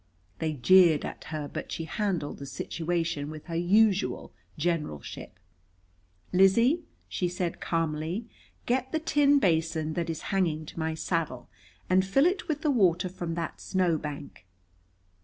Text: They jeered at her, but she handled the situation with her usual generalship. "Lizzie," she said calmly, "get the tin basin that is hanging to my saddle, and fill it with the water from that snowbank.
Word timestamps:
They 0.39 0.53
jeered 0.53 1.05
at 1.05 1.25
her, 1.25 1.47
but 1.47 1.71
she 1.71 1.83
handled 1.83 2.39
the 2.39 2.47
situation 2.47 3.29
with 3.29 3.45
her 3.45 3.55
usual 3.55 4.33
generalship. 4.57 5.37
"Lizzie," 6.33 6.85
she 7.07 7.27
said 7.27 7.61
calmly, 7.61 8.25
"get 8.65 8.91
the 8.91 8.99
tin 8.99 9.37
basin 9.37 9.93
that 9.93 10.09
is 10.09 10.21
hanging 10.33 10.65
to 10.65 10.79
my 10.79 10.95
saddle, 10.95 11.49
and 11.87 12.03
fill 12.03 12.25
it 12.25 12.47
with 12.47 12.61
the 12.63 12.71
water 12.71 13.09
from 13.09 13.35
that 13.35 13.61
snowbank. 13.61 14.47